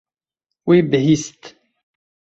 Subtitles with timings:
[0.67, 1.41] Wî bihîst.